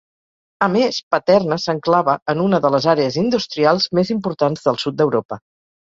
A 0.67 0.67
més, 0.75 0.97
Paterna 1.15 1.57
s'enclava 1.65 2.15
en 2.35 2.41
una 2.45 2.61
de 2.65 2.71
les 2.77 2.89
àrees 2.95 3.19
industrials 3.27 3.87
més 3.99 4.13
importants 4.19 4.65
del 4.69 4.81
sud 4.87 4.99
d'Europa. 5.03 5.41